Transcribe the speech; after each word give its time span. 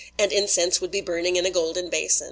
And 0.17 0.31
incense 0.31 0.81
would 0.81 0.89
be 0.89 0.99
burning 1.01 1.35
in 1.35 1.45
a 1.45 1.51
golden 1.51 1.87
basin. 1.91 2.19